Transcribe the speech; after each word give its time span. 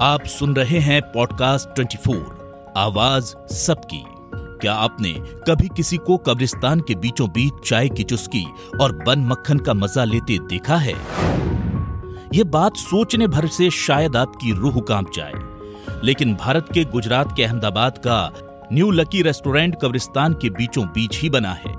आप 0.00 0.24
सुन 0.24 0.56
रहे 0.56 0.78
हैं 0.78 1.02
पॉडकास्ट 1.02 1.76
24 1.76 2.24
आवाज़ 2.76 3.54
सबकी। 3.54 4.04
क्या 4.34 4.74
आपने 4.74 5.12
कभी 5.48 5.68
किसी 5.68 5.96
को 5.96 6.16
कब्रिस्तान 6.16 6.80
के 6.80 6.94
बीचों 6.94 7.28
बीच 7.28 7.52
चाय 7.68 7.88
की 7.88 8.02
चुस्की 8.02 8.46
और 8.80 9.04
बन 9.04 9.18
मक्खन 9.18 9.58
का 9.58 9.74
मज़ा 9.74 10.04
लेते 10.04 10.38
देखा 10.38 10.76
है? 10.76 10.94
ये 12.34 12.44
बात 12.44 12.76
सोचने 12.76 13.26
भर 13.26 13.46
से 13.46 13.70
शायद 13.70 14.16
आपकी 14.16 14.52
रूह 14.52 14.80
काँप 14.80 15.10
जाए। 15.14 15.32
लेकिन 16.04 16.34
भारत 16.34 16.66
के 16.74 16.84
गुजरात 16.84 17.36
के 17.36 17.44
अहमदाबाद 17.44 17.98
का 17.98 18.32
न्यू 18.72 18.90
लकी 18.90 19.22
रेस्टोरेंट 19.22 19.76
कब्रिस्तान 19.82 20.34
के 20.34 20.50
बीचों 20.50 20.86
बीच 20.86 21.20
ही 21.20 21.30
बना 21.30 21.52
है, 21.52 21.76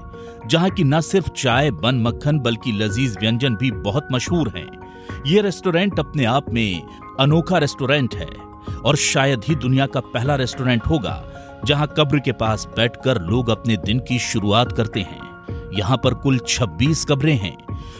जहाँ 0.48 0.70
की 0.70 0.84
न 0.84 1.02
सिर्फ़ 1.02 1.30
चाय, 1.30 1.72
बन 1.72 1.96
मक्खन, 1.96 2.40
बल्कि 2.40 2.72
लजीज 2.72 3.18
व्यंजन 3.22 3.56
भी 3.56 3.72
बहुत 3.72 4.08
मशहूर 4.12 4.54
हैं। 4.58 4.88
ये 5.28 5.42
रेस्टोरेंट 5.42 6.00
अपने 6.00 6.26
आप 6.26 6.46
में 6.54 6.84
अनोखा 7.20 7.58
रेस्टोरेंट 7.58 8.16
है 8.16 8.30
और 8.78 8.96
शायद 8.96 9.44
ही 9.44 9.56
दुनिया 9.56 9.86
का 9.86 10.00
पहला 10.08 10.36
रेस्टोरेंट 10.36 10.86
होगा 10.86 11.24
जहाँ 11.66 11.88
कब्र 11.98 12.20
के 12.20 12.32
पास 12.32 12.68
बैठकर 12.76 13.22
लोग 13.22 13.50
अपने 13.50 13.78
दिन 13.78 14.00
की 14.00 14.20
शुरुआत 14.20 14.72
करते 14.72 15.00
हैं। 15.02 15.26
यहाँ 15.74 15.98
पर 15.98 16.14
कुल 16.14 16.38
26 16.40 17.06
कब्रें 17.06 17.36
हैं, 17.36 17.58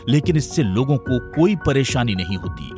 लेकिन 0.10 0.36
इससे 0.36 0.64
लोगों 0.64 0.98
को 1.00 1.20
कोई 1.32 1.56
परेशानी 1.66 2.16
नहीं 2.16 2.38
होती, 2.38 2.70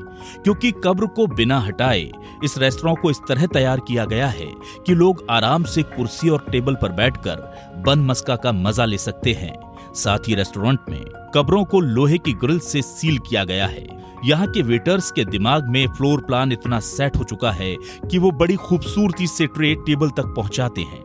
क्योंकि 0.44 0.71
कब्र 0.83 1.05
को 1.07 1.27
बिना 1.27 1.59
हटाए 1.59 2.09
इस 2.44 2.58
रेस्टोरेंट 2.58 2.99
को 3.02 3.11
इस 3.11 3.19
तरह 3.27 3.45
तैयार 3.45 3.80
किया 3.80 4.05
गया 4.05 4.27
है 4.27 4.52
कि 4.85 4.95
लोग 4.95 5.25
आराम 5.30 5.63
से 5.63 5.83
कुर्सी 5.85 6.30
और 6.30 6.45
टेबल 6.52 6.75
पर 6.75 6.91
बैठकर 6.91 7.81
बन 7.85 7.99
मस्का 7.99 8.35
का 8.35 8.52
मज़ा 8.52 8.85
ले 8.85 8.97
सकते 8.97 9.33
हैं। 9.33 9.53
साथ 9.95 10.27
ही 10.27 10.35
रेस्टोरेंट 10.35 10.79
में 10.89 11.03
कब्रों 11.35 11.63
को 11.66 11.79
लोहे 11.79 12.17
की 12.17 12.34
ग्रिल 12.34 12.59
से 12.59 12.81
सील 12.81 13.17
किया 13.17 13.43
गया 13.43 13.67
है। 13.67 13.88
यहाँ 14.25 14.47
के 14.47 14.61
वेटर्स 14.61 15.11
के 15.11 15.25
दिमाग 15.25 15.67
में 15.67 15.88
फ्लोर 15.88 16.21
प्लान 16.21 16.52
इतना 16.52 16.80
सेट 16.80 17.16
हो 17.17 17.23
चुका 17.23 17.52
है 17.52 17.75
कि 18.11 18.17
वो 18.17 18.31
बड़ी 18.31 18.55
खूबसूरती 18.55 19.27
से 19.27 19.47
ट्रे 19.47 19.75
टेबल 19.75 20.09
तक 20.09 20.33
पहुंचाते 20.35 20.81
हैं। 20.81 21.03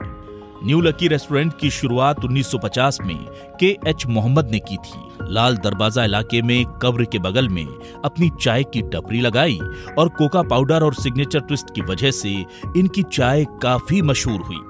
न्यू 0.64 0.80
लकी 0.80 1.08
रेस्टोरेंट 1.08 1.58
की 1.58 1.70
शुरुआत 1.70 2.24
1950 2.24 2.98
में 3.00 3.26
के 3.60 3.76
एच 3.86 4.06
मोहम्मद 4.06 4.48
ने 4.50 4.58
की 4.58 4.76
थी। 4.76 5.00
लाल 5.32 5.56
दरवाज़ा 5.56 6.04
इलाके 6.04 6.42
में 6.42 6.64
कब्र 6.82 7.04
के 7.04 7.18
बगल 7.18 7.48
में 7.48 7.66
अपनी 8.04 8.30
चाय 8.40 8.64
की 8.64 8.82
टपरी 8.82 9.20
लगाई 9.20 9.58
और 9.98 10.08
कोका 10.08 10.42
पाउडर 10.42 10.82
और 10.82 10.94
सिग्नेचर 10.94 11.40
ट्विस्ट 11.40 11.74
की 11.74 11.80
वजह 11.80 12.10
से 12.10 12.44
इनकी 12.76 13.02
चाय 13.02 13.44
काफ़ी 13.62 14.02
मशहूर 14.02 14.40
हुई। 14.40 14.60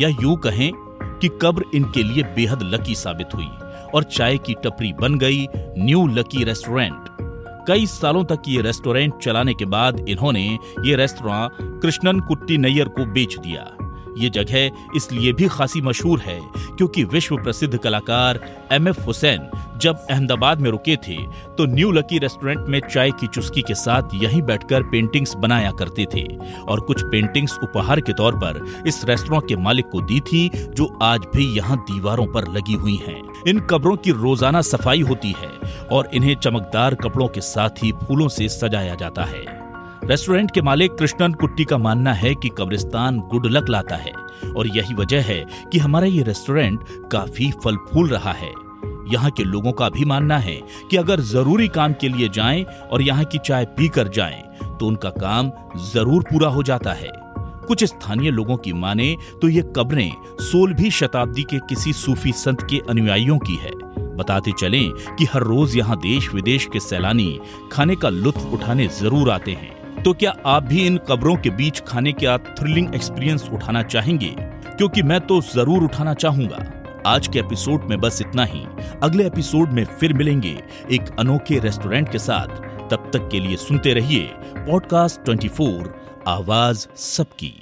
या 0.00 0.08
यूँ 0.08 0.36
कहें 0.36 0.72
कि 1.20 1.28
कब्र 1.42 1.64
इनके 1.74 2.02
लिए 2.02 2.22
बेहद 2.22 2.62
लकी 2.62 2.94
साबित 2.94 3.34
हुई। 3.34 3.48
और 3.94 4.02
चाय 4.02 4.38
की 4.38 4.54
टपरी 4.54 4.92
बन 4.92 5.18
गई 5.18 5.46
न्यू 5.78 6.06
लकी 6.06 6.44
रेस्टोरेंट 6.44 7.04
कई 7.68 7.86
सालों 7.86 8.24
तक 8.24 8.42
ये 8.48 8.62
रेस्टोरेंट 8.62 9.14
चलाने 9.22 9.54
के 9.54 9.64
बाद 9.64 10.04
इन्होंने 10.08 10.58
ये 10.84 10.96
रेस्टोरेंट 10.96 11.80
कृष्णन 11.82 12.20
कुट्टी 12.20 12.58
नैयर 12.58 12.88
को 12.88 13.04
बेच 13.04 13.38
दिया 13.38 13.76
ये 14.18 14.30
जगह 14.30 14.96
इसलिए 14.96 15.32
भी 15.32 15.48
खासी 15.48 15.80
मशहूर 15.80 16.20
है 16.20 16.40
क्योंकि 16.54 17.04
विश्व 17.04 17.36
प्रसिद्ध 17.36 17.76
कलाकार 17.76 18.40
एम 18.72 18.88
एफ़ 18.88 19.00
हुसैन 19.00 19.48
जब 19.82 20.06
अहमदाबाद 20.10 20.60
में 20.60 20.70
रुके 20.70 20.96
थे 20.96 21.16
तो 21.56 21.66
न्यू 21.66 21.90
लकी 21.90 22.18
रेस्टोरेंट 22.18 22.68
में 22.68 22.80
चाय 22.80 23.10
की 23.10 23.26
चुस्की 23.26 23.62
के 23.62 23.74
साथ 23.74 24.02
यहीं 24.14 24.42
बैठकर 24.42 24.82
पेंटिंग्स 24.82 25.34
बनाया 25.36 25.70
करते 25.70 26.06
थे 26.14 26.22
और 26.68 26.80
कुछ 26.80 27.02
पेंटिंग्स 27.02 27.58
उपहार 27.62 28.00
के 28.00 28.12
तौर 28.12 28.36
पर 28.36 28.84
इस 28.86 29.04
रेस्टोरेंट 29.04 29.48
के 29.48 29.56
मालिक 29.56 29.86
को 29.86 30.00
दी 30.00 30.20
थी, 30.20 30.48
जो 30.48 30.98
आज 31.02 31.20
भी 31.36 31.46
यहाँ 31.56 31.78
दीवारों 31.78 32.26
पर 32.26 32.52
लगी 32.52 32.74
हुई 32.74 32.96
हैं। 32.96 33.22
इन 33.48 33.58
कब्रों 33.60 33.96
की 33.96 34.10
रोज़ाना 34.12 34.60
सफ़ाई 34.62 35.00
होती 35.00 35.30
है 35.32 35.50
और 35.92 36.08
इन्हें 36.14 36.34
चमकदार 36.34 36.94
कपड़ों 36.94 37.28
के 37.28 37.40
साथ 37.40 37.82
ही 37.82 37.92
फूलों 38.02 38.28
से 38.28 38.48
सजाया 38.48 38.94
जाता 38.94 39.24
है। 39.24 39.42
रेस्टोरेंट 40.04 40.50
के 40.50 40.62
मालिक 40.62 40.92
कृष्णन 40.92 41.32
कुट्टी 41.32 41.64
का 41.64 41.78
मानना 41.78 42.12
है 42.12 42.34
कि 42.34 42.48
कब्रिस्तान 42.58 43.18
गुड 43.30 43.46
लक 43.46 43.68
लाता 43.68 43.96
है 43.96 44.12
और 44.48 44.66
यही 44.66 44.94
वजह 44.94 45.22
है 45.22 45.44
कि 45.72 45.78
हमारा 45.78 46.06
ये 46.06 46.22
रेस्टोरेंट 46.22 46.84
काफ़ी 47.12 47.50
फल 47.64 47.76
फूल 47.90 48.08
रहा 48.08 48.32
है। 48.32 48.52
यहाँ 49.12 49.30
के 49.30 49.44
लोगों 49.44 49.72
का 49.72 49.88
भी 49.88 50.04
मानना 50.04 50.38
है 50.38 50.56
कि 50.90 50.96
अगर 50.96 51.20
ज़रूरी 51.22 51.68
काम 51.68 51.92
के 51.92 52.08
लिए 52.08 52.28
जाएँ 52.28 52.64
और 52.64 53.02
यहाँ 53.02 53.24
की 53.24 53.38
चाय 53.38 53.64
पीकर 53.76 54.08
जाएँ 54.08 54.42
तो 54.80 54.86
उनका 54.86 55.10
काम 55.10 55.50
ज़रूर 55.92 56.22
पूरा 56.22 56.48
हो 56.48 56.62
जाता 56.62 56.92
है। 56.92 57.10
कुछ 57.64 57.84
स्थानीय 57.84 58.30
लोगों 58.30 58.56
की 58.56 58.72
माने 58.72 59.16
तो 59.42 59.48
ये 59.48 59.62
कब्रें 59.76 60.10
सोलहवीं 60.40 60.90
शताब्दी 60.90 61.42
के 61.42 61.58
किसी 61.58 61.92
सूफी 61.92 62.32
संत 62.32 62.62
के 62.62 62.80
अनुयायियों 62.90 63.38
की 63.38 63.56
है। 63.56 63.70
बताते 64.16 64.52
चलें 64.58 64.90
कि 65.16 65.24
हर 65.24 65.42
रोज 65.42 65.76
यहाँ 65.76 65.96
देश 65.96 66.28
विदेश 66.34 66.68
के 66.72 66.80
सैलानी 66.80 67.40
खाने 67.72 67.96
का 67.96 68.08
लुत्फ 68.08 68.52
उठाने 68.52 68.86
ज़रूर 68.88 69.30
आते 69.30 69.52
हैं। 69.52 70.02
तो 70.02 70.12
क्या 70.12 70.34
आप 70.46 70.62
भी 70.62 70.86
इन 70.86 70.96
कब्रों 71.08 71.36
के 71.36 71.50
बीच 71.50 71.80
खाने 71.80 72.12
का 72.12 72.36
थ्रिलिंग 72.38 72.94
एक्सपीरियंस 72.94 73.48
उठाना 73.52 73.82
चाहेंगे? 73.82 74.34
क्योंकि 74.38 75.02
मैं 75.02 75.20
तो 75.20 75.40
ज़रूर 75.40 75.82
उठाना 75.82 76.14
चाहूँगा। 76.14 76.70
आज 77.06 77.28
के 77.28 77.38
एपिसोड 77.38 77.84
में 77.84 78.00
बस 78.00 78.20
इतना 78.20 78.44
ही। 78.44 78.64
अगले 79.02 79.26
एपिसोड 79.26 79.72
में 79.72 79.84
फिर 80.00 80.12
मिलेंगे 80.12 80.56
एक 80.92 81.16
अनोखे 81.18 81.58
रेस्टोरेंट 81.58 82.12
के 82.12 82.18
साथ। 82.18 82.48
तब 82.90 83.10
तक 83.12 83.28
के 83.32 83.40
लिए 83.40 83.56
सुनते 83.56 83.94
रहिए 83.94 84.30
पॉडकास्ट 84.56 85.20
24 85.20 86.03
आवाज़ 86.26 86.86
सबकी। 86.96 87.52